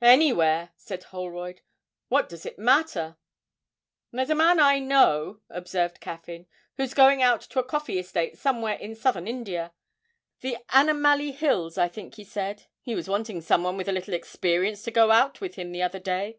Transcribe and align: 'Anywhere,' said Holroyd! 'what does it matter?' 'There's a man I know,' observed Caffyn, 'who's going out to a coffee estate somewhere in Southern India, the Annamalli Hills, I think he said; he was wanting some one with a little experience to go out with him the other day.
'Anywhere,' 0.00 0.70
said 0.74 1.04
Holroyd! 1.04 1.60
'what 2.08 2.30
does 2.30 2.46
it 2.46 2.58
matter?' 2.58 3.18
'There's 4.10 4.30
a 4.30 4.34
man 4.34 4.58
I 4.58 4.78
know,' 4.78 5.40
observed 5.50 6.00
Caffyn, 6.00 6.46
'who's 6.78 6.94
going 6.94 7.20
out 7.20 7.42
to 7.42 7.58
a 7.58 7.62
coffee 7.62 7.98
estate 7.98 8.38
somewhere 8.38 8.76
in 8.76 8.94
Southern 8.96 9.28
India, 9.28 9.74
the 10.40 10.56
Annamalli 10.70 11.32
Hills, 11.34 11.76
I 11.76 11.88
think 11.88 12.14
he 12.14 12.24
said; 12.24 12.62
he 12.80 12.94
was 12.94 13.06
wanting 13.06 13.42
some 13.42 13.64
one 13.64 13.76
with 13.76 13.90
a 13.90 13.92
little 13.92 14.14
experience 14.14 14.82
to 14.84 14.90
go 14.90 15.10
out 15.10 15.42
with 15.42 15.56
him 15.56 15.72
the 15.72 15.82
other 15.82 16.00
day. 16.00 16.38